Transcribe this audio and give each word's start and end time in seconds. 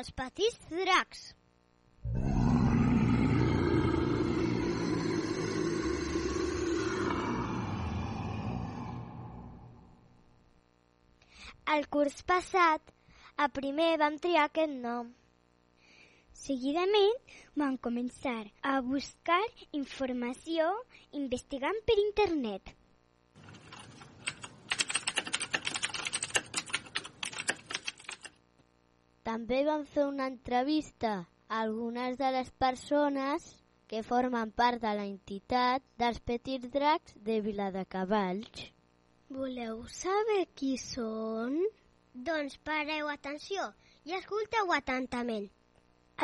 dels 0.00 0.12
petits 0.16 0.60
dracs. 0.72 1.22
El 11.70 11.84
curs 11.92 12.16
passat, 12.24 12.80
a 13.36 13.48
primer 13.52 13.90
vam 14.00 14.16
triar 14.24 14.48
aquest 14.48 14.72
nom. 14.72 15.12
Seguidament 16.40 17.36
vam 17.60 17.76
començar 17.76 18.40
a 18.64 18.80
buscar 18.80 19.42
informació 19.76 20.72
investigant 21.12 21.84
per 21.84 22.00
internet. 22.08 22.72
També 29.30 29.58
vam 29.66 29.82
fer 29.86 30.04
una 30.10 30.24
entrevista 30.26 31.10
a 31.22 31.58
algunes 31.64 32.16
de 32.18 32.30
les 32.34 32.48
persones 32.62 33.44
que 33.92 34.00
formen 34.08 34.50
part 34.60 34.80
de 34.82 34.94
la 34.98 35.04
entitat 35.06 35.84
dels 36.02 36.18
Petits 36.30 36.72
Dracs 36.72 37.14
de 37.28 37.36
Viladecavalls. 37.44 38.64
Voleu 39.36 39.84
saber 39.98 40.40
qui 40.58 40.72
són? 40.82 41.54
Doncs 42.30 42.58
pareu 42.70 43.12
atenció 43.12 43.68
i 44.10 44.18
escolteu 44.18 44.74
atentament. 44.80 45.46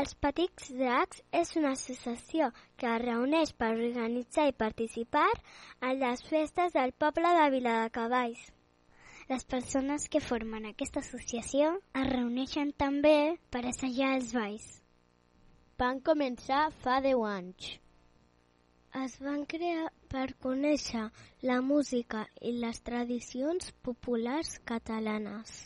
Els 0.02 0.18
Petits 0.26 0.74
Dracs 0.82 1.22
és 1.44 1.54
una 1.62 1.76
associació 1.78 2.50
que 2.74 2.90
es 2.96 3.06
reuneix 3.06 3.54
per 3.62 3.70
organitzar 3.76 4.50
i 4.50 4.58
participar 4.66 5.30
en 5.78 6.00
les 6.02 6.26
festes 6.34 6.74
del 6.74 6.96
poble 7.06 7.38
de 7.38 7.50
Viladecavalls. 7.54 8.48
Les 9.30 9.44
persones 9.44 10.04
que 10.08 10.20
formen 10.22 10.68
aquesta 10.68 11.00
associació 11.02 11.70
es 12.00 12.04
reuneixen 12.08 12.68
també 12.82 13.14
per 13.54 13.64
assajar 13.66 14.12
els 14.18 14.28
balls. 14.36 14.66
Van 15.82 15.98
començar 16.08 16.60
fa 16.84 17.00
10 17.06 17.24
anys. 17.30 17.72
Es 19.02 19.16
van 19.26 19.42
crear 19.54 19.90
per 20.12 20.28
conèixer 20.46 21.08
la 21.50 21.58
música 21.72 22.22
i 22.40 22.54
les 22.60 22.78
tradicions 22.90 23.74
populars 23.88 24.54
catalanes. 24.70 25.58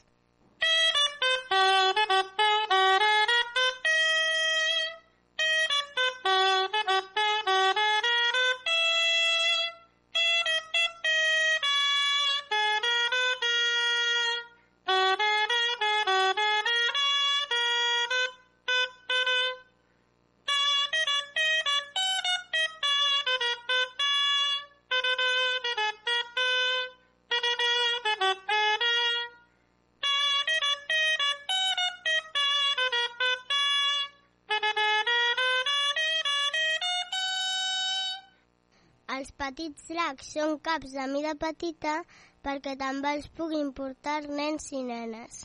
Petits 39.71 39.93
dracs 39.95 40.31
són 40.35 40.59
caps 40.67 40.93
de 40.93 41.05
mida 41.07 41.35
petita 41.39 42.03
perquè 42.43 42.77
també 42.77 43.13
els 43.17 43.29
puguin 43.37 43.73
portar 43.73 44.23
nens 44.27 44.73
i 44.73 44.83
nenes. 44.83 45.45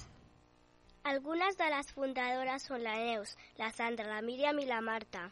Algunes 1.04 1.58
de 1.58 1.68
les 1.70 1.92
fundadores 1.94 2.66
són 2.66 2.82
la 2.82 2.96
Neus, 2.98 3.36
la 3.60 3.70
Sandra, 3.72 4.08
la 4.08 4.22
Míriam 4.22 4.58
i 4.60 4.66
la 4.66 4.82
Marta. 4.82 5.30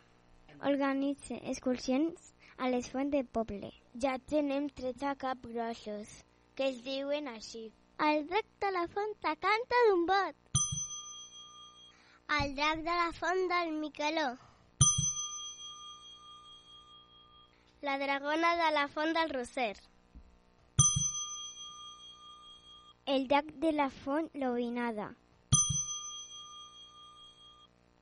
Organitza 0.61 1.39
excursions 1.49 2.33
a 2.57 2.69
les 2.69 2.89
fonts 2.93 3.11
de 3.11 3.23
poble. 3.23 3.71
Ja 3.97 4.19
tenem 4.19 4.69
13 4.69 5.15
cap 5.17 5.41
grossos, 5.41 6.13
que 6.55 6.69
es 6.69 6.83
diuen 6.85 7.27
així. 7.27 7.71
El 7.97 8.27
drac 8.29 8.45
de 8.61 8.71
la 8.77 8.87
font 8.93 9.17
te 9.25 9.33
canta 9.41 9.83
d'un 9.87 10.05
bot. 10.05 10.35
El 12.39 12.55
drac 12.55 12.85
de 12.85 13.01
la 13.01 13.11
font 13.17 13.47
del 13.49 13.73
Miqueló. 13.81 14.33
La 17.83 17.97
dragona 17.99 18.49
de 18.55 18.71
la 18.71 18.87
font 18.87 19.09
del 19.11 19.29
Roser. 19.29 19.75
El 23.05 23.25
drac 23.27 23.49
de 23.63 23.73
la 23.73 23.89
font 23.89 24.29
l'ovinada. 24.39 25.07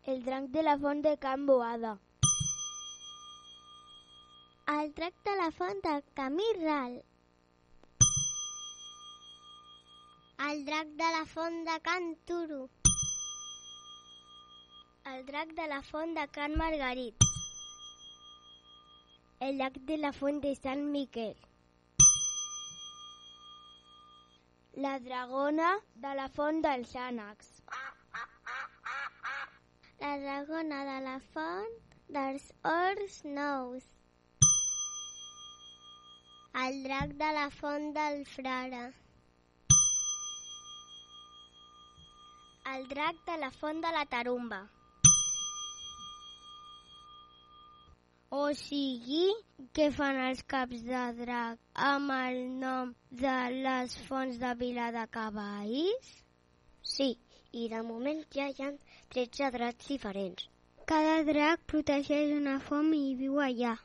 El 0.06 0.22
drac 0.28 0.52
de 0.58 0.64
la 0.68 0.76
font 0.84 1.02
de 1.02 1.16
Can 1.24 1.48
Boada. 1.48 1.96
El 4.76 4.94
drac 5.00 5.18
de 5.26 5.36
la 5.42 5.50
font 5.50 5.82
del 5.88 6.06
Camí 6.14 6.46
Ral. 6.60 7.02
El 10.52 10.64
drac 10.70 10.94
de 11.02 11.10
la 11.18 11.26
font 11.34 11.60
de 11.72 11.80
Can 11.90 12.14
Turo. 12.28 12.62
El 15.16 15.26
drac 15.26 15.58
de 15.64 15.68
la 15.74 15.82
font 15.82 16.14
de 16.22 16.30
Can 16.38 16.56
Margarit. 16.56 17.31
El 19.46 19.56
llac 19.58 19.78
de 19.90 19.96
la 19.98 20.12
font 20.14 20.36
de 20.42 20.50
Sant 20.56 20.82
Miquel. 20.94 21.38
La 24.84 24.92
dragona 25.06 25.70
de 26.04 26.12
la 26.20 26.28
font 26.36 26.60
dels 26.66 26.92
ànecs. 27.04 27.48
La 30.04 30.12
dragona 30.26 30.82
de 30.90 30.98
la 31.08 31.16
font 31.34 31.72
dels 32.18 32.46
Horts 32.74 33.16
Nous. 33.38 33.88
El 36.66 36.78
drac 36.84 37.16
de 37.24 37.32
la 37.40 37.48
font 37.56 37.90
del 37.98 38.22
Frare. 38.36 38.84
El 42.76 42.88
drac 42.94 43.26
de 43.32 43.40
la 43.46 43.52
font 43.58 43.82
de 43.88 43.96
la 43.98 44.06
Tarumba. 44.14 44.62
O 48.40 48.42
sigui, 48.58 49.24
què 49.78 49.86
fan 49.96 50.18
els 50.26 50.42
caps 50.52 50.84
de 50.86 51.00
drac 51.18 51.82
amb 51.88 52.14
el 52.18 52.38
nom 52.62 52.94
de 53.22 53.34
les 53.66 53.96
fonts 54.06 54.38
de 54.44 54.52
Vila 54.62 54.86
de 54.96 55.04
Cavalls? 55.18 56.14
Sí, 56.94 57.10
i 57.52 57.68
de 57.74 57.82
moment 57.90 58.24
ja 58.38 58.48
hi 58.54 58.64
ha 58.64 58.70
13 59.18 59.52
dracs 59.58 59.92
diferents. 59.92 60.48
Cada 60.94 61.18
drac 61.32 61.68
protegeix 61.74 62.32
una 62.38 62.56
font 62.70 62.94
i 63.02 63.18
viu 63.26 63.44
allà. 63.50 63.76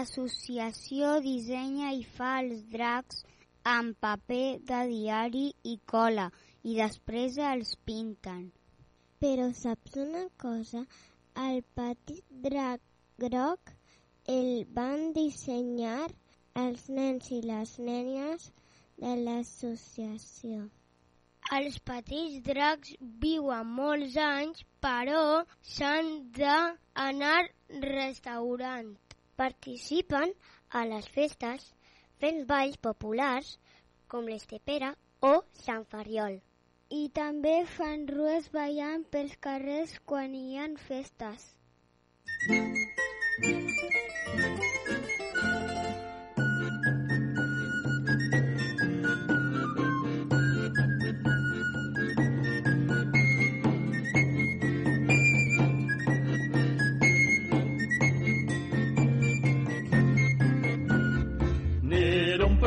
L'associació 0.00 1.08
dissenya 1.24 1.88
i 1.92 2.04
fa 2.10 2.28
els 2.42 2.60
dracs 2.74 3.18
amb 3.72 3.96
paper 4.04 4.44
de 4.70 4.78
diari 4.90 5.42
i 5.72 5.74
cola 5.92 6.24
i 6.70 6.76
després 6.78 7.36
els 7.48 7.72
pinten. 7.88 8.46
Però 9.24 9.48
saps 9.58 9.98
una 10.04 10.22
cosa? 10.44 10.80
El 11.42 11.60
petit 11.80 12.24
drac 12.46 12.80
groc 13.24 13.74
el 14.36 14.48
van 14.78 15.04
dissenyar 15.18 16.08
els 16.62 16.88
nens 17.00 17.28
i 17.40 17.42
les 17.50 17.76
nenes 17.90 18.48
de 19.04 19.14
l'associació. 19.26 20.62
Els 21.58 21.78
petits 21.92 22.40
dracs 22.48 22.96
viuen 23.28 23.76
molts 23.82 24.16
anys, 24.30 24.64
però 24.88 25.22
s'han 25.76 26.10
d'anar 26.40 27.38
restaurant. 27.92 28.94
Participen 29.40 30.34
a 30.80 30.84
les 30.90 31.06
festes 31.16 31.66
fent 32.24 32.42
balls 32.50 32.76
populars 32.88 33.54
com 34.14 34.28
l'estepera 34.32 34.92
o 35.30 35.32
Sant 35.62 35.86
Ferriol. 35.94 36.36
I 36.90 37.02
també 37.20 37.54
fan 37.78 38.04
rues 38.10 38.50
ballant 38.58 39.06
pels 39.14 39.38
carrers 39.48 39.96
quan 40.12 40.36
hi 40.36 40.58
ha 40.58 40.68
festes. 40.90 41.48
N'era 42.50 42.79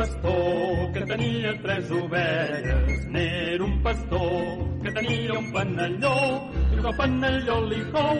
pastor 0.04 0.92
que 0.92 1.00
tenia 1.06 1.50
tres 1.62 1.90
ovelles. 1.90 3.06
N'era 3.08 3.64
un 3.64 3.82
pastor 3.82 4.80
que 4.82 4.90
tenia 4.92 5.32
un 5.38 5.52
panelló. 5.52 6.16
I 6.74 6.80
el 6.84 6.96
panelló 6.98 7.56
li 7.70 7.80
cou, 7.94 8.18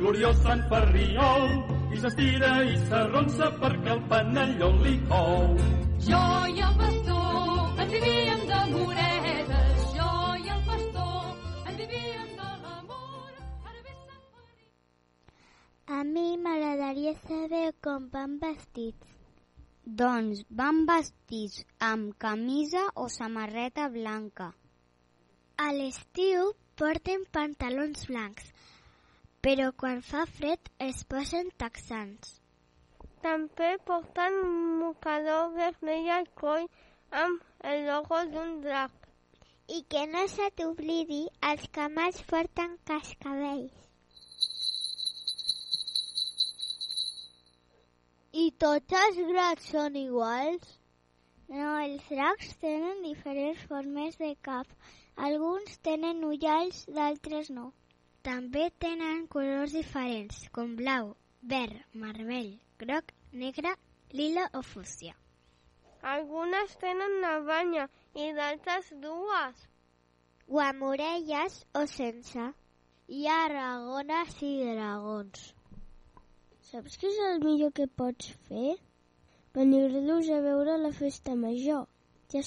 gloriós 0.00 0.42
Sant 0.44 0.64
Ferriol. 0.68 1.46
I 1.92 2.00
s'estira 2.02 2.50
i 2.68 2.76
s'arronsa 2.88 3.48
perquè 3.62 3.94
el 3.96 4.02
panelló 4.12 4.68
li 4.84 4.96
cou. 5.08 5.56
Jo 6.08 6.24
i 6.52 6.64
el 6.68 6.74
pastor 6.82 7.80
ens 7.84 7.92
vivíem 7.96 8.44
de 8.50 8.60
monedes. 8.74 9.86
Jo 9.96 10.10
i 10.36 10.52
el 10.56 10.62
pastor 10.68 11.16
ens 11.70 11.78
vivíem 11.80 12.28
de 12.42 12.50
l'amor. 12.64 13.32
Ara 13.70 13.80
ve 13.86 13.96
Sant 13.96 14.26
Ferriol. 14.34 14.76
A 15.96 16.04
mi 16.12 16.28
m'agradaria 16.44 17.16
saber 17.24 17.72
com 17.80 18.10
van 18.12 18.38
vestits. 18.44 19.11
Doncs 19.82 20.40
van 20.58 20.84
vestits 20.86 21.64
amb 21.82 22.12
camisa 22.24 22.82
o 22.94 23.08
samarreta 23.10 23.88
blanca. 23.90 24.46
A 25.58 25.72
l'estiu 25.74 26.52
porten 26.78 27.24
pantalons 27.36 28.06
blancs, 28.06 28.52
però 29.42 29.72
quan 29.82 29.98
fa 30.06 30.22
fred 30.36 30.70
es 30.86 31.02
posen 31.14 31.50
texans. 31.64 32.38
També 33.26 33.72
porten 33.90 34.38
un 34.44 34.78
mocador 34.84 35.50
vermell 35.58 36.08
al 36.20 36.30
coll 36.44 36.70
amb 37.24 37.42
el 37.74 37.84
logo 37.90 38.24
d'un 38.30 38.60
drac. 38.62 38.94
I 39.66 39.82
que 39.90 40.06
no 40.14 40.28
se 40.28 40.50
t'oblidi, 40.54 41.24
els 41.50 41.66
camals 41.74 42.22
porten 42.30 42.78
cascabells. 42.86 43.81
I 48.32 48.42
tots 48.62 48.94
els 48.96 49.18
dracs 49.28 49.64
són 49.74 49.96
iguals? 50.00 50.68
No, 51.52 51.66
els 51.84 52.06
dracs 52.08 52.54
tenen 52.62 53.02
diferents 53.04 53.60
formes 53.68 54.16
de 54.16 54.30
cap. 54.48 54.70
Alguns 55.26 55.74
tenen 55.88 56.24
ullals, 56.24 56.78
d'altres 56.98 57.50
no. 57.52 57.66
També 58.28 58.70
tenen 58.84 59.26
colors 59.36 59.76
diferents, 59.76 60.40
com 60.56 60.72
blau, 60.80 61.12
verd, 61.52 61.76
vermell, 62.06 62.50
groc, 62.80 63.12
negre, 63.44 63.74
lila 64.16 64.48
o 64.56 64.64
fúcsia. 64.72 65.12
Algunes 66.16 66.76
tenen 66.80 67.20
una 67.20 67.38
banya 67.52 67.88
i 68.16 68.32
d'altres 68.32 68.94
dues. 69.04 69.66
O 70.48 70.64
amb 70.70 70.88
orelles 70.88 71.64
o 71.76 71.84
sense. 72.00 72.52
Hi 73.12 73.26
ha 73.28 73.42
dragones 73.52 74.38
i 74.40 74.56
dragons. 74.72 75.50
Saps 76.72 76.94
què 77.00 77.08
és 77.12 77.16
el 77.22 77.42
millor 77.44 77.72
que 77.76 77.84
pots 78.00 78.28
fer? 78.48 78.74
Venir-los 79.56 80.28
a 80.32 80.38
veure 80.44 80.76
la 80.80 80.90
festa 81.00 81.34
major. 81.40 81.82
Ja 82.32 82.40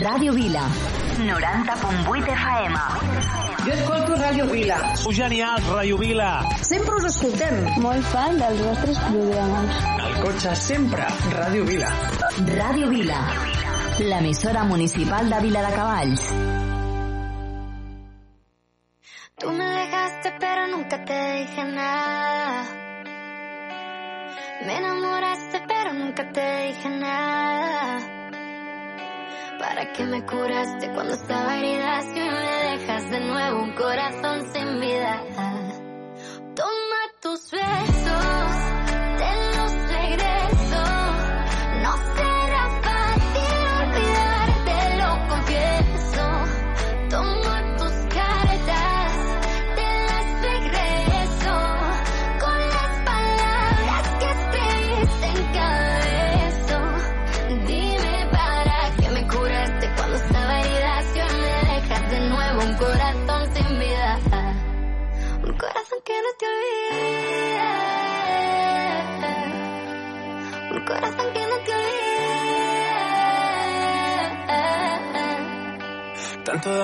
Ràdio 0.00 0.32
Vila. 0.32 0.62
90.8 1.18 2.28
FM. 2.34 2.74
Jo 3.66 3.72
escolto 3.74 4.14
Ràdio 4.16 4.46
Vila. 4.50 4.76
Sou 4.96 5.12
genials, 5.12 5.66
Rayo 5.68 5.98
Vila. 5.98 6.28
Sempre 6.64 6.94
us 6.96 7.08
escoltem. 7.10 7.58
Molt 7.84 8.06
fan 8.12 8.38
dels 8.40 8.62
vostres 8.64 9.00
programes. 9.08 9.80
Al 10.06 10.14
cotxe 10.22 10.54
sempre, 10.56 11.08
Ràdio 11.34 11.66
Vila. 11.68 11.90
Ràdio 12.52 12.88
Vila. 12.88 13.18
L'emissora 14.00 14.62
municipal 14.64 15.28
de 15.28 15.40
Vila 15.44 15.64
de 15.66 15.72
Cavalls. 15.74 16.24
Tú 19.40 19.50
me 19.52 19.66
dejaste 19.80 20.32
pero 20.38 20.66
nunca 20.68 21.04
te 21.04 21.18
dije 21.40 21.64
nada. 21.64 22.64
Me 24.64 24.78
enamoraste 24.78 25.62
pero 25.68 25.92
nunca 25.92 26.32
te 26.32 26.48
dije 26.68 26.88
nada. 26.88 28.19
¿Para 29.60 29.92
qué 29.92 30.04
me 30.06 30.24
curaste 30.24 30.90
cuando 30.94 31.12
estaba 31.12 31.58
herida 31.58 32.00
si 32.00 32.18
me 32.18 32.78
dejas 32.78 33.10
de 33.10 33.20
nuevo 33.20 33.62
un 33.62 33.72
corazón 33.72 34.52
sin 34.54 34.80
vida? 34.80 35.22
Toma 36.56 37.00
tus 37.20 37.50
besos, 37.50 38.49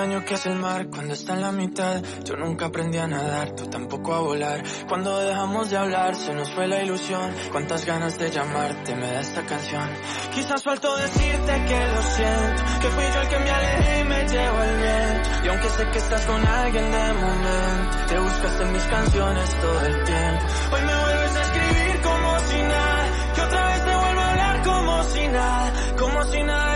daño 0.07 0.25
que 0.25 0.35
hace 0.35 0.51
el 0.51 0.59
mar 0.59 0.87
cuando 0.89 1.15
está 1.15 1.35
en 1.35 1.43
la 1.43 1.51
mitad. 1.51 2.01
Yo 2.25 2.37
nunca 2.37 2.67
aprendí 2.67 2.99
a 2.99 3.09
nadar, 3.09 3.51
tú 3.57 3.67
tampoco 3.67 4.15
a 4.15 4.21
volar. 4.21 4.63
Cuando 4.89 5.19
dejamos 5.19 5.71
de 5.71 5.77
hablar 5.77 6.15
se 6.15 6.33
nos 6.33 6.53
fue 6.53 6.69
la 6.69 6.83
ilusión. 6.83 7.33
Cuántas 7.51 7.85
ganas 7.85 8.17
de 8.19 8.31
llamarte 8.31 8.95
me 8.95 9.11
da 9.11 9.21
esta 9.21 9.43
canción. 9.45 9.89
Quizás 10.33 10.63
faltó 10.63 10.97
decirte 10.97 11.65
que 11.67 11.87
lo 11.89 12.03
siento, 12.03 12.63
que 12.83 12.89
fui 12.89 13.05
yo 13.15 13.21
el 13.21 13.29
que 13.29 13.39
me 13.39 13.51
alejé 13.51 14.01
y 14.01 14.05
me 14.05 14.29
llevo 14.29 14.63
el 14.63 14.77
viento. 14.77 15.29
Y 15.45 15.49
aunque 15.49 15.69
sé 15.71 15.91
que 15.91 15.99
estás 15.99 16.27
con 16.27 16.47
alguien 16.47 16.91
de 16.93 17.13
momento, 17.15 17.97
te 18.09 18.19
buscaste 18.21 18.63
en 18.63 18.73
mis 18.73 18.85
canciones 18.85 19.61
todo 19.61 19.81
el 19.87 20.05
tiempo. 20.05 20.45
Hoy 20.73 20.81
me 20.83 20.95
vuelves 20.95 21.37
a 21.37 21.43
escribir 21.43 22.01
como 22.03 22.39
si 22.39 22.63
nada, 22.63 23.07
que 23.35 23.41
otra 23.41 23.69
vez 23.69 23.85
te 23.85 23.97
vuelvo 23.97 24.21
a 24.21 24.31
hablar 24.31 24.63
como 24.63 25.03
si 25.03 25.29
nada, 25.29 25.73
como 25.99 26.25
si 26.25 26.43
nada 26.45 26.76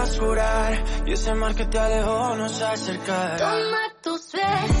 lágrimas 0.00 0.18
jurar. 0.18 0.84
Y 1.06 1.12
ese 1.12 1.34
mar 1.34 1.54
que 1.54 1.64
te 1.66 1.78
alejó 1.78 2.36
nos 2.36 2.62
acercará. 2.62 3.36
Toma 3.36 3.78
tus 4.02 4.32
besos, 4.32 4.79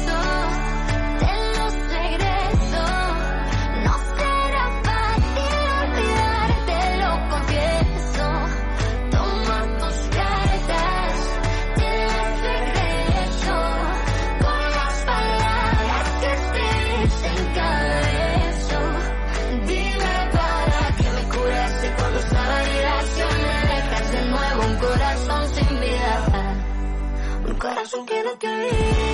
Un 27.92 28.06
corazón 28.06 28.38
que 28.38 29.09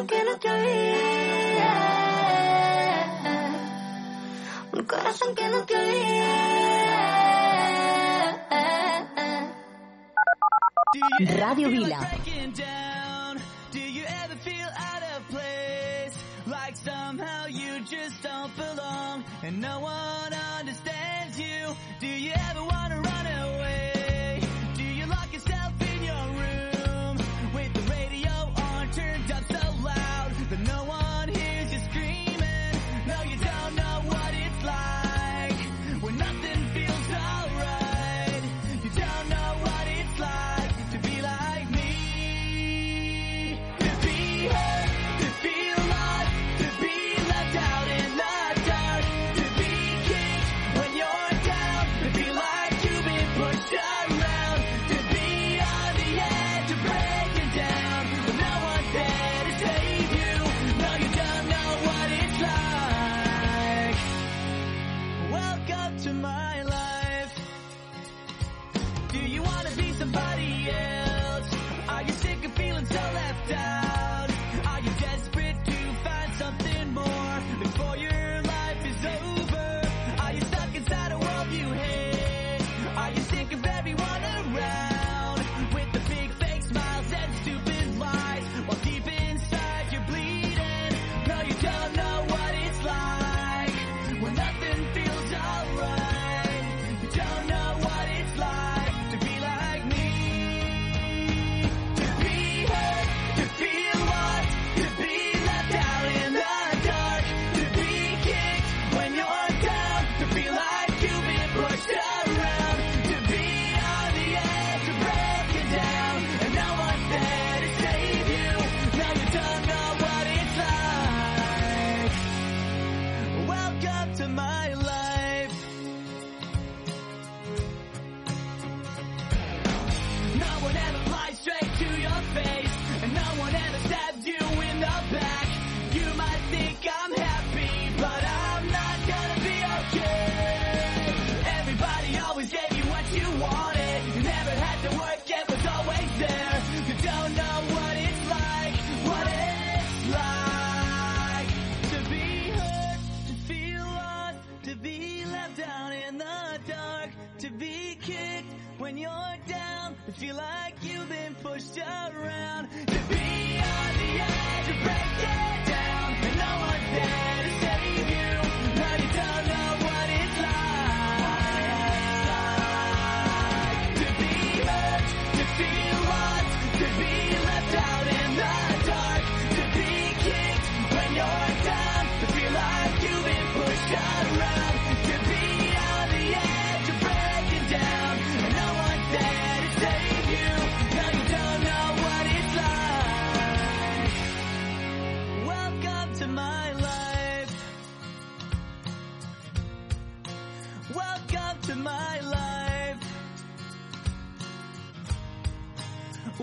dicen 0.00 0.06
que 0.06 0.24
no 0.24 0.38
te 0.38 0.50
olvide. 0.50 0.96
Un 4.72 4.84
corazón 4.84 5.34
que 5.34 5.48
no 5.48 5.64
te 5.64 5.74
olvide. 5.76 6.20
Radio 11.38 11.68
Vila. 11.68 11.98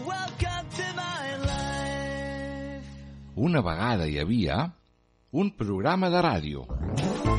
Welcome 0.05 0.67
to 0.77 0.85
my 0.93 1.25
life. 1.41 2.85
Una 3.35 3.61
vegada 3.65 4.05
hi 4.05 4.19
havia 4.21 4.57
un 5.31 5.49
programa 5.57 6.11
de 6.13 6.21
ràdio. 6.21 6.65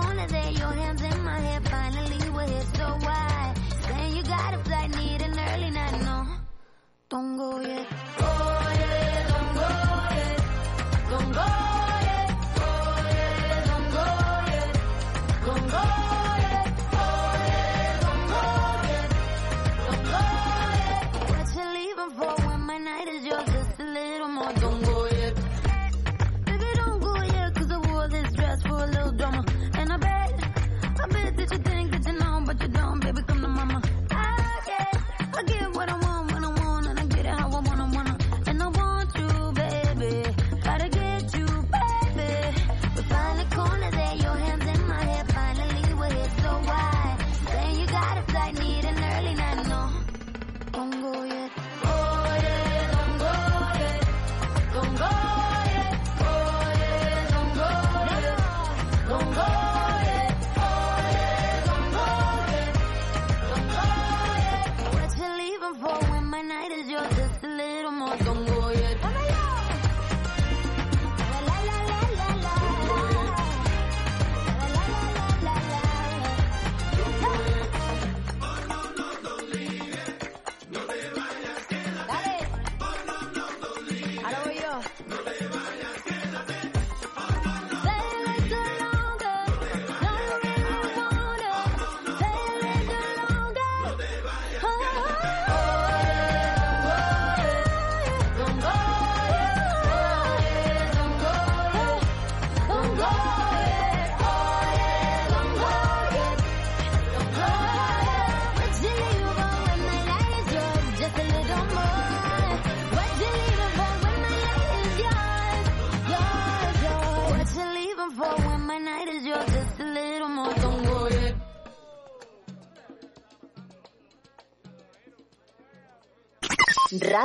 corner 0.00 0.26
there, 0.26 0.50
your 0.50 0.72
hands 0.72 1.00
in 1.00 1.25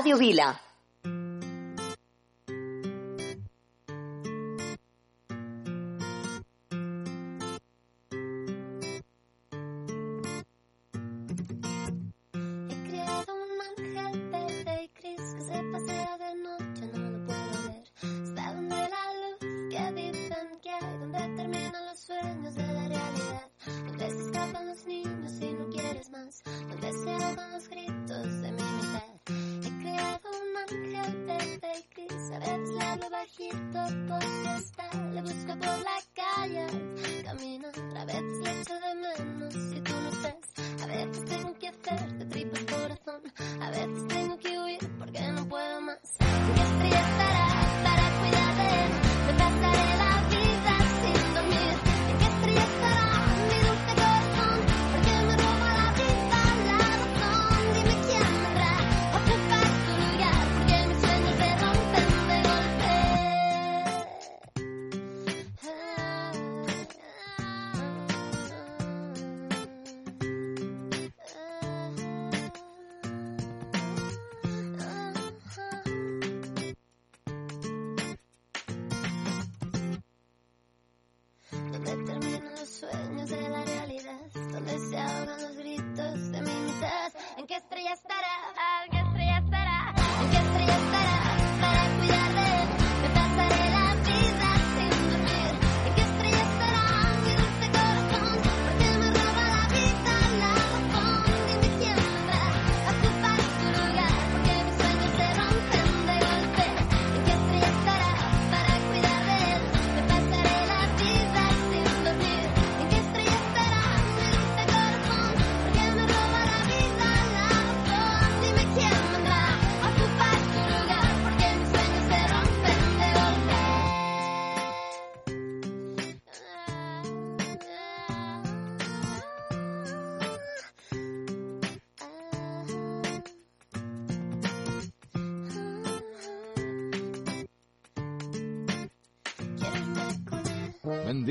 Radio 0.02 0.18
Vila. 0.18 0.61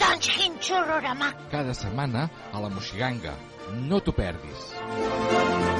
Doncs 0.00 0.30
quin 0.36 0.56
xorrorama! 0.64 1.32
Cada 1.52 1.76
setmana 1.76 2.28
a 2.52 2.64
la 2.64 2.72
Moxiganga. 2.72 3.36
No 3.90 4.00
t'ho 4.00 4.16
perdis. 4.16 5.79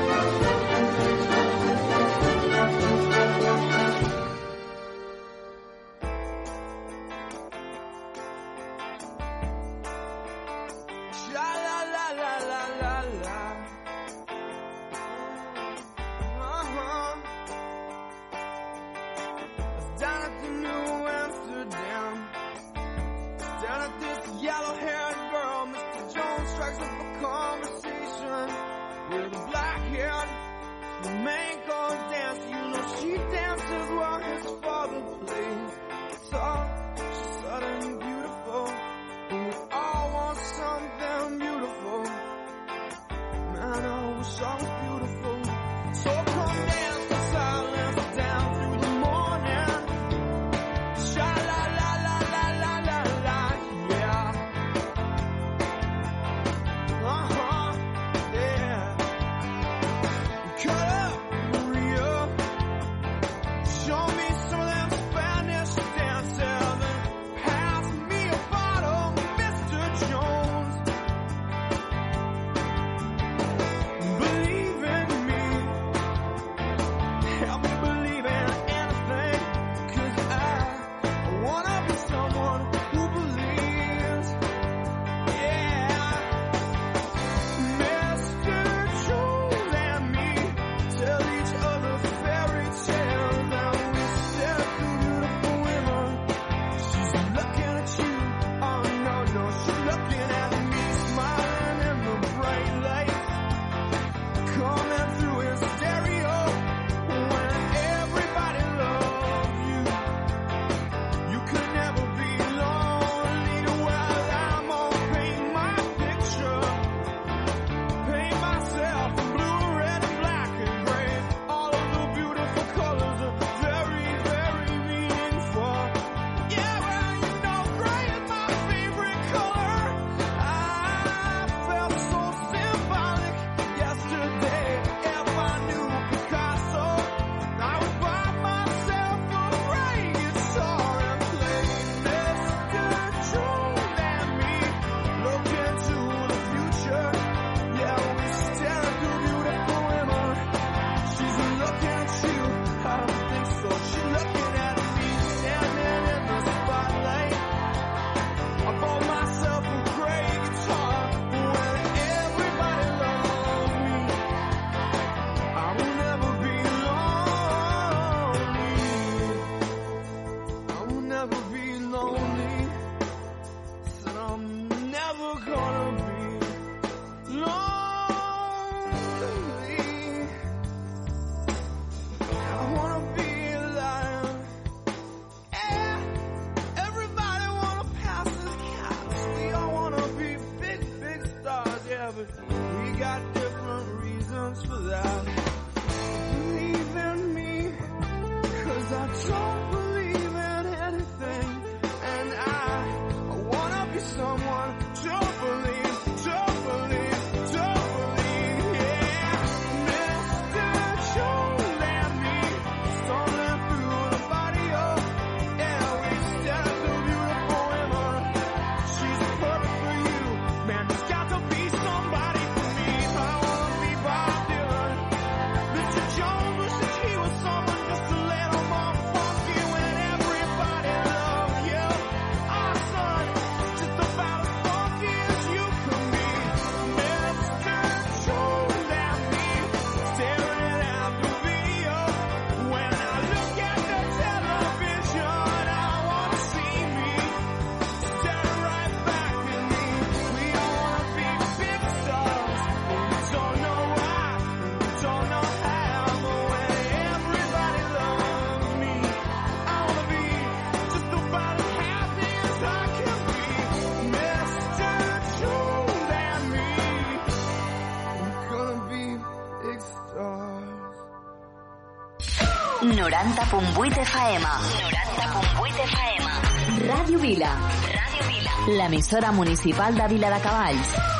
90.8 273.51 273.95
de 273.97 274.05
Faema. 274.05 274.61
90.8 274.61 275.75
de 275.75 275.87
Faema. 275.89 276.41
Ràdio 276.87 277.19
Vila. 277.19 277.51
Radio 277.99 278.29
Vila. 278.29 278.77
la 278.79 278.87
emisora 278.87 279.33
municipal 279.33 279.95
de 279.97 280.07
Vila 280.07 280.31
de 280.31 280.41
Cavalls. 280.41 281.20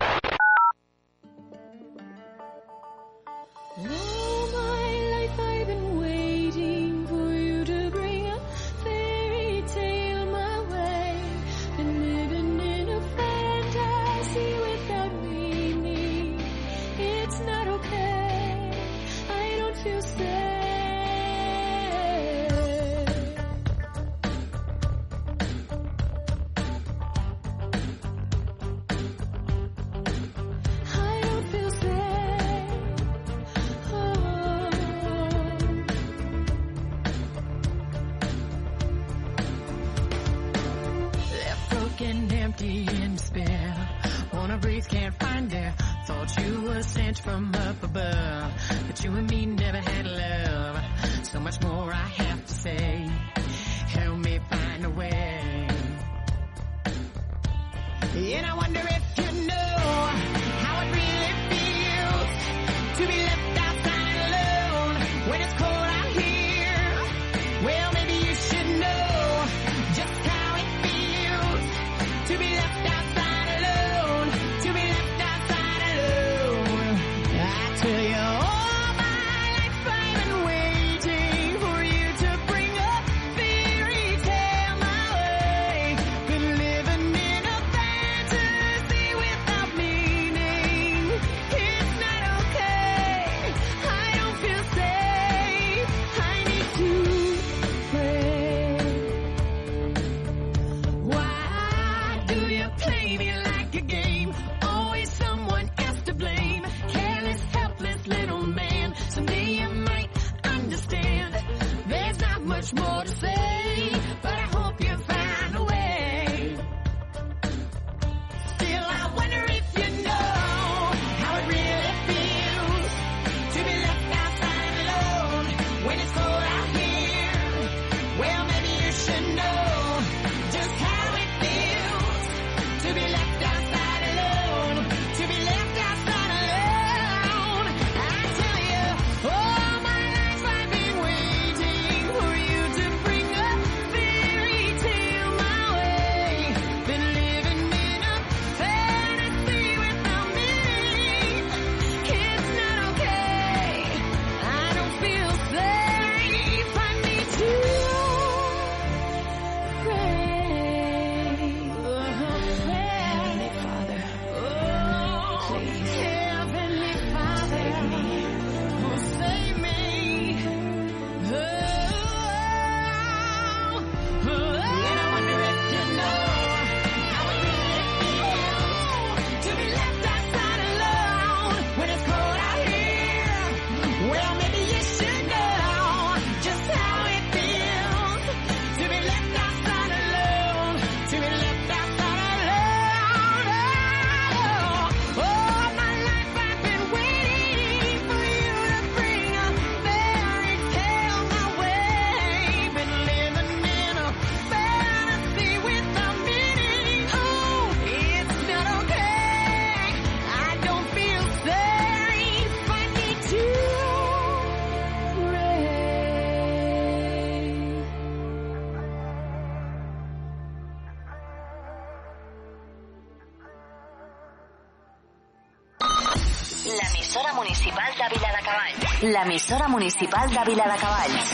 Municipal 227.41 227.91
de 227.97 228.07
Vila 228.13 228.29
de 228.37 228.41
Cavalls. 228.45 229.01
L'emissora 229.01 229.67
municipal 229.67 230.29
de 230.29 230.43
Vila 230.45 230.65
de 230.71 230.77
Cavalls. 230.77 231.29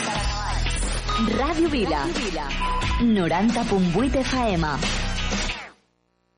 Ràdio 1.36 1.68
Vila. 1.68 2.00
90.8 3.02 4.16
FM. 4.22 4.64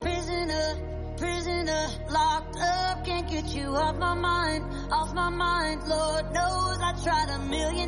Prisoner, 0.00 0.68
prisoner, 1.16 1.84
locked 2.10 2.58
up, 2.58 3.04
can't 3.04 3.30
get 3.30 3.46
you 3.54 3.68
off 3.76 3.96
my 3.96 4.14
mind, 4.14 4.64
off 4.90 5.14
my 5.14 5.30
mind. 5.30 5.78
Lord 5.86 6.24
knows 6.34 6.78
I 6.82 6.92
tried 7.04 7.30
a 7.30 7.38
million 7.38 7.79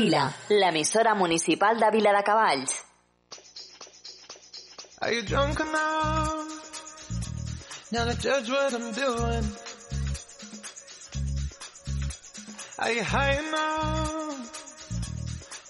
Vila, 0.00 0.32
l'emissora 0.48 1.14
municipal 1.14 1.78
de 1.78 1.90
Vila 1.90 2.12
de 2.14 2.22
Cavalls. 2.22 2.72
Are 5.02 5.12
you 5.12 5.20
drunk 5.20 5.60
enough 5.60 6.48
now 7.92 8.06
to 8.06 8.14
judge 8.18 8.48
what 8.48 8.72
I'm 8.72 8.92
doing? 8.92 9.44
Are 12.78 12.92
you 12.92 13.04
high 13.04 13.40
enough 13.44 14.50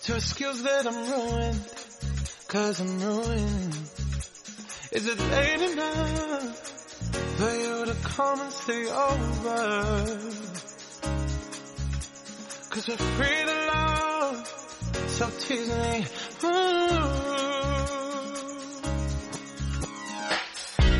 to 0.04 0.14
excuse 0.14 0.62
that 0.62 0.86
I'm 0.86 1.10
ruined? 1.10 1.60
Cause 2.46 2.78
I'm 2.78 3.00
ruined. 3.00 3.74
Is 4.92 5.08
it 5.08 5.18
late 5.18 5.72
enough 5.72 6.56
for 7.36 7.50
you 7.50 7.84
to 7.84 7.94
come 8.04 8.40
and 8.42 8.52
stay 8.52 8.86
over? 8.86 10.20
Cause 12.70 12.86
we're 12.86 12.96
free 12.96 13.44
to 13.44 13.66
love, 13.66 14.09
so 15.08 15.30
tease 15.40 15.68
me. 15.68 16.06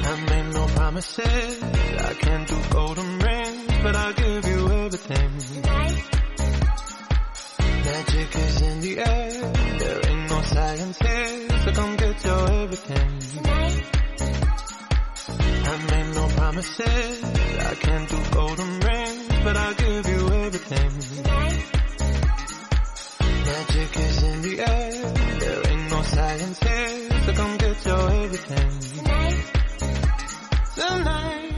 I 0.02 0.24
made 0.28 0.54
no 0.54 0.66
promises, 0.66 1.62
I 1.62 2.14
can't 2.14 2.48
do 2.48 2.56
golden 2.70 3.18
rings, 3.18 3.72
but 3.82 3.96
I'll 3.96 4.12
give 4.12 4.46
you 4.46 4.70
everything. 4.70 5.30
Magic 7.84 8.36
is 8.36 8.62
in 8.62 8.80
the 8.80 8.98
air, 8.98 9.52
there 9.78 10.00
ain't 10.10 10.30
no 10.30 10.42
science 10.42 10.98
here, 10.98 11.48
so 11.64 11.72
come 11.72 11.96
get 11.96 12.24
your 12.24 12.52
everything. 12.62 13.20
I 15.72 15.76
made 15.90 16.14
no 16.14 16.26
promises, 16.36 17.24
I 17.24 17.74
can't 17.74 18.08
do 18.08 18.18
golden 18.32 18.80
rings, 18.80 19.28
but 19.44 19.56
I'll 19.56 19.74
give 19.74 20.08
you 20.08 20.28
everything. 20.28 21.79
Magic 23.50 23.96
is 23.96 24.22
in 24.22 24.42
the 24.42 24.60
air, 24.60 24.92
there 25.40 25.70
ain't 25.72 25.90
no 25.90 26.02
science 26.02 26.58
here, 26.60 27.10
so 27.24 27.32
come 27.32 27.56
get 27.58 27.84
your 27.84 28.10
everything. 28.22 28.70
Tonight. 30.76 31.54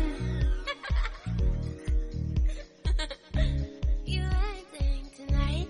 You 4.07 4.23
acting 4.23 5.05
tonight? 5.19 5.69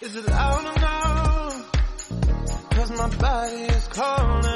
Is 0.00 0.16
it 0.16 0.26
loud 0.30 0.76
enough? 0.76 1.54
Cause 2.70 2.90
my 2.92 3.08
body 3.16 3.62
is 3.76 3.88
calling 3.88 4.55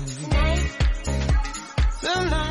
Tonight. 2.13 2.41
You 2.41 2.50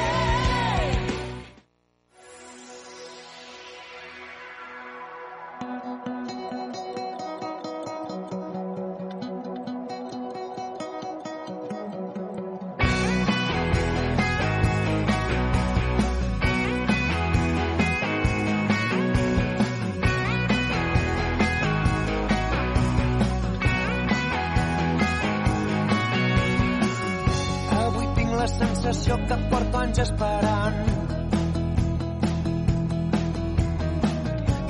la 28.41 28.47
sensació 28.47 29.15
que 29.29 29.35
porto 29.51 29.77
anys 29.77 29.99
esperant. 30.01 30.77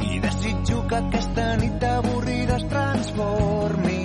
I 0.07 0.19
desitjo 0.25 0.81
que 0.89 0.97
aquesta 0.97 1.45
nit 1.61 1.85
avorrida 1.91 2.57
es 2.57 2.65
transformi. 2.73 4.03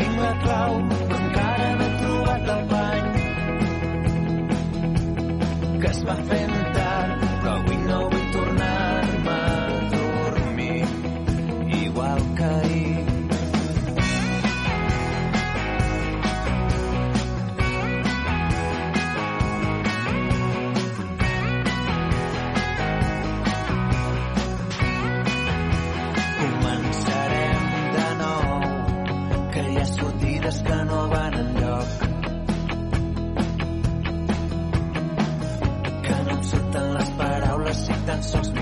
Tinc 0.00 0.18
la 0.24 0.32
clau, 0.42 0.80
encara 1.20 1.70
no 1.76 1.86
he 1.86 1.94
trobat 2.02 2.52
el 2.56 2.66
pany 2.74 3.08
que 5.78 5.94
es 5.94 6.04
va 6.10 6.18
fer 6.32 6.45
answers 38.16 38.55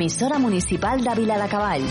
emisora 0.00 0.38
municipal 0.38 1.04
de 1.04 1.10
cabal 1.46 1.82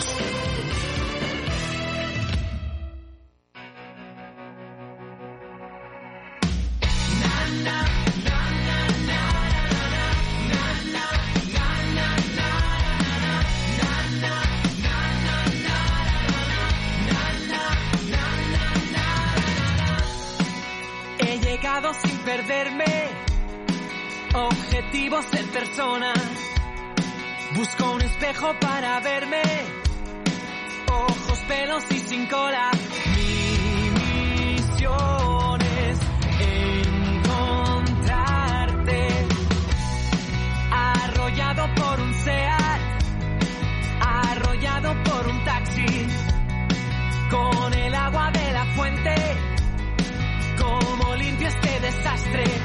entre 52.31 52.58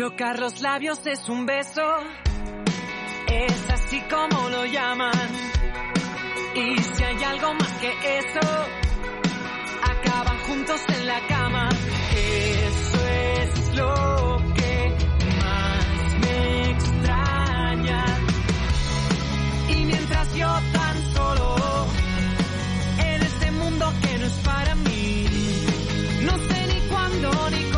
Chocar 0.00 0.38
los 0.38 0.62
labios 0.62 1.06
es 1.06 1.28
un 1.28 1.44
beso, 1.44 1.82
es 3.26 3.70
así 3.70 4.00
como 4.08 4.48
lo 4.48 4.64
llaman. 4.64 5.28
Y 6.54 6.82
si 6.82 7.04
hay 7.04 7.22
algo 7.22 7.52
más 7.52 7.68
que 7.82 7.90
eso, 8.18 8.40
acaban 9.82 10.38
juntos 10.38 10.80
en 10.88 11.06
la 11.06 11.20
cama. 11.26 11.68
Eso 12.16 13.08
es 13.08 13.76
lo 13.76 14.42
que 14.54 14.96
más 15.38 16.14
me 16.22 16.70
extraña. 16.70 18.04
Y 19.68 19.84
mientras 19.84 20.34
yo 20.34 20.48
tan 20.72 21.12
solo 21.12 21.86
en 23.04 23.22
este 23.22 23.50
mundo 23.50 23.92
que 24.00 24.18
no 24.18 24.24
es 24.24 24.38
para 24.46 24.74
mí, 24.76 25.26
no 26.22 26.38
sé 26.38 26.66
ni 26.68 26.88
cuándo 26.88 27.50
ni 27.50 27.69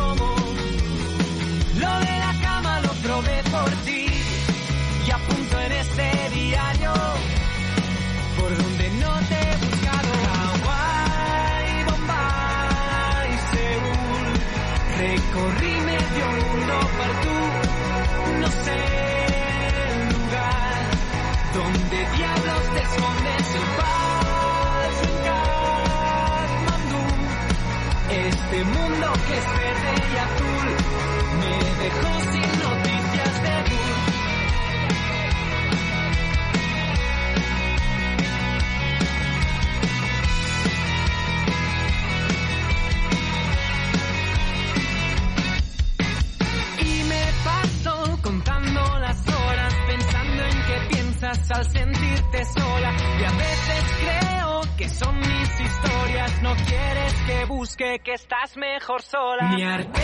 mejor 58.83 59.01
sola. 59.01 59.49
Ni 59.55 59.63
Artés 59.63 60.01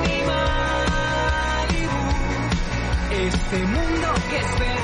ni 0.00 0.22
Malibu. 0.26 2.02
Este 3.10 3.58
mundo 3.58 4.08
que 4.30 4.36
es 4.38 4.77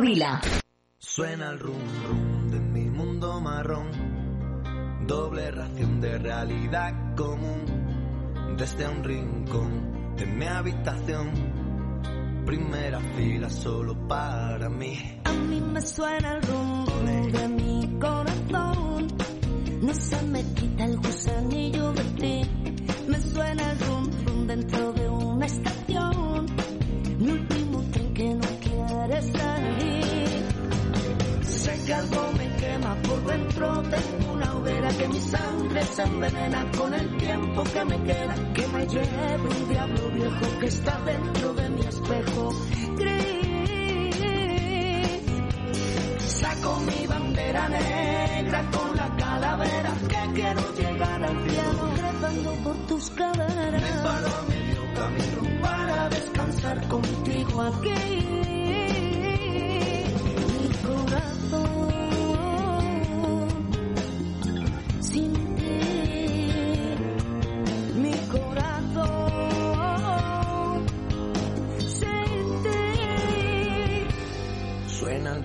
Vila. 0.00 0.40
Suena 0.98 1.50
el 1.50 1.58
rum 1.58 1.82
rum 2.08 2.50
de 2.50 2.60
mi 2.60 2.90
mundo 2.90 3.40
marrón. 3.40 3.88
Doble 5.06 5.50
ración 5.50 6.00
de 6.00 6.18
realidad 6.18 7.14
común. 7.16 8.56
Desde 8.56 8.88
un 8.88 9.04
rincón 9.04 10.16
de 10.16 10.26
mi 10.26 10.46
habitación. 10.46 11.32
Primera 12.46 13.00
fila 13.16 13.48
solo 13.50 13.94
para 14.08 14.68
mí. 14.68 15.20
A 15.24 15.32
mí 15.32 15.60
me 15.60 15.80
suena 15.80 16.36
el 16.36 16.42
rum 16.42 16.86
rum 16.86 17.32
de 17.32 17.48
mi 17.48 17.98
corazón. 18.00 19.08
No 19.82 19.94
se 19.94 20.22
me 20.22 20.42
quita 20.54 20.84
el 20.84 20.96
gusanillo 20.96 21.92
de 21.92 22.04
ti. 22.04 22.50
Me 23.08 23.20
suena 23.20 23.70
el 23.72 23.78
rum 23.80 24.10
rum 24.26 24.46
dentro 24.46 24.92
de 24.92 25.08
una 25.08 25.46
estación. 25.46 25.83
Que 31.84 31.94
algo 31.94 32.32
me 32.32 32.56
quema 32.56 32.96
por 33.02 33.24
dentro. 33.24 33.82
Tengo 33.82 34.32
una 34.32 34.56
hoguera 34.56 34.88
que 34.88 35.08
mi 35.08 35.20
sangre 35.20 35.82
se 35.84 36.02
envenena 36.02 36.70
con 36.76 36.94
el 36.94 37.16
tiempo 37.16 37.64
que 37.64 37.84
me 37.84 38.02
queda. 38.02 38.34
Que 38.54 38.66
me 38.68 38.86
lleve 38.86 39.48
un 39.48 39.68
diablo 39.68 40.10
viejo 40.10 40.60
que 40.60 40.66
está 40.66 41.00
dentro 41.00 41.54
de 41.54 41.70
mi 41.70 41.80
espejo. 41.82 42.48
Gris. 42.96 44.14
Saco 46.18 46.80
mi 46.80 47.06
bandera 47.06 47.68
negra 47.68 48.70
con 48.70 48.96
la 48.96 49.16
calavera 49.16 49.92
que 50.08 50.32
quiero 50.34 50.74
llegar 50.74 51.24
al 51.24 51.50
cielo 51.50 51.90
trepando 51.96 52.52
por 52.64 52.76
tus 52.86 53.10
caderas. 53.10 53.82
Me 53.82 54.02
paro 54.02 54.26
a 54.26 54.42
medio 54.48 54.94
camino 54.94 55.60
para 55.62 56.08
descansar 56.08 56.88
contigo 56.88 57.62
aquí. 57.62 58.63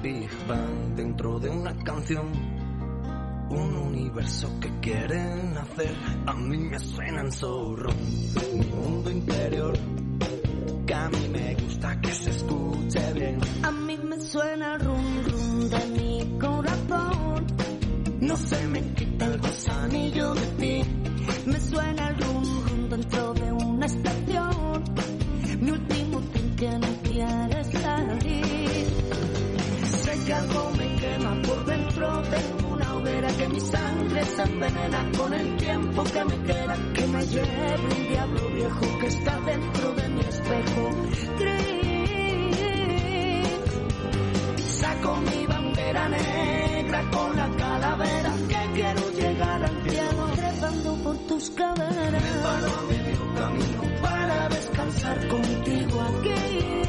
Big 0.02 0.30
Bang 0.48 0.96
dentro 0.96 1.40
de 1.40 1.50
una 1.50 1.76
canción. 1.84 2.32
Un 3.50 3.76
universo 3.76 4.48
que 4.62 4.80
quieren 4.80 5.58
hacer. 5.58 5.94
A 6.26 6.34
mí 6.36 6.58
me 6.58 6.80
suenan 6.80 7.32
zorro. 7.32 7.92
Mi 8.54 8.66
mundo 8.68 9.12
interior. 9.12 9.74
Que 10.86 10.94
a 10.94 11.10
mí 11.10 11.28
me 11.30 11.56
gusta 11.56 12.00
que 12.00 12.12
se 12.14 12.30
escuche 12.30 13.14
bien. 13.14 13.40
A 13.64 13.72
mí 13.72 13.98
me 13.98 14.22
suena 14.22 14.78
envenena 34.44 35.12
con 35.18 35.34
el 35.34 35.58
tiempo 35.58 36.04
que 36.04 36.26
me 36.26 36.44
queda. 36.44 36.76
Que 36.94 37.08
me 37.08 37.26
lleve 37.28 37.78
un 37.96 38.08
diablo 38.10 38.50
viejo 38.50 39.00
que 39.00 39.08
está 39.08 39.40
dentro 39.42 39.92
de 39.94 40.10
mi 40.10 40.22
espejo. 40.22 40.84
Saco 44.66 45.16
mi 45.18 45.46
bandera 45.46 46.10
negra 46.10 47.12
con 47.12 47.36
la 47.36 47.50
calavera 47.50 48.34
que 48.48 48.72
quiero 48.74 49.12
llegar 49.12 49.64
al 49.64 49.90
cielo 49.90 50.30
trepando 50.36 50.96
por 51.04 51.18
tus 51.28 51.50
caderas. 51.52 52.24
Me 52.24 52.42
paro 52.42 52.68
a 52.68 52.82
medio 52.84 53.34
camino 53.36 54.02
para 54.02 54.50
descansar 54.50 55.28
contigo 55.28 56.02
aquí. 56.02 56.89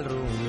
Me 0.00 0.39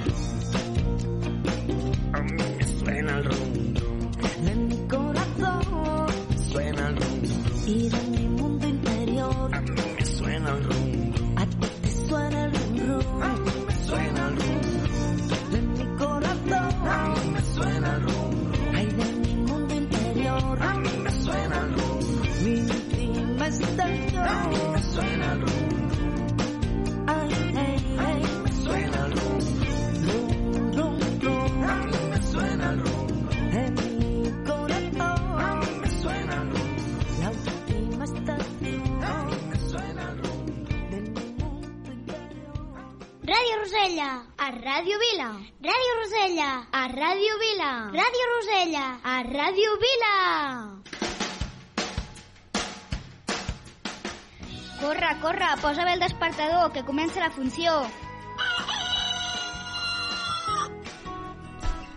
posa 55.62 55.86
bé 55.86 55.94
el 55.94 56.00
despertador, 56.00 56.72
que 56.74 56.84
comença 56.84 57.20
la 57.20 57.30
funció. 57.30 57.72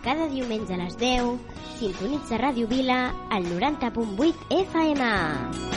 Cada 0.03 0.27
diumenge 0.29 0.75
a 0.75 0.77
les 0.77 0.97
10, 1.01 1.39
sintonitza 1.79 2.37
Ràdio 2.37 2.69
Vila 2.69 3.09
al 3.31 3.49
90.8 3.49 4.35
FM. 4.61 5.74